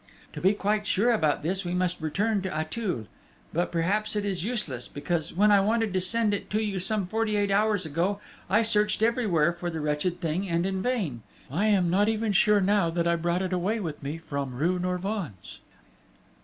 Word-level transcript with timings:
To 0.33 0.41
be 0.41 0.55
quite 0.55 0.87
sure 0.87 1.11
about 1.11 1.43
this, 1.43 1.63
we 1.63 1.75
must 1.75 2.01
return 2.01 2.41
to 2.41 2.51
Auteuil.... 2.59 3.05
But 3.53 3.71
perhaps 3.71 4.15
it 4.15 4.25
is 4.25 4.43
useless; 4.43 4.87
because 4.87 5.31
when 5.31 5.51
I 5.51 5.59
wanted 5.61 5.93
to 5.93 6.01
send 6.01 6.33
it 6.33 6.49
to 6.49 6.59
you 6.63 6.79
some 6.79 7.05
forty 7.05 7.35
eight 7.35 7.51
hours 7.51 7.85
ago, 7.85 8.19
I 8.49 8.63
searched 8.63 9.03
everywhere 9.03 9.53
for 9.53 9.69
the 9.69 9.79
wretched 9.79 10.19
thing, 10.19 10.49
and 10.49 10.65
in 10.65 10.81
vain!... 10.81 11.21
I 11.51 11.67
am 11.67 11.91
not 11.91 12.09
even 12.09 12.31
sure 12.31 12.59
now 12.61 12.89
that 12.89 13.05
I 13.07 13.15
brought 13.15 13.43
it 13.43 13.53
away 13.53 13.79
with 13.79 14.01
me 14.01 14.17
from 14.17 14.55
rue 14.55 14.79
Norvins!" 14.79 15.59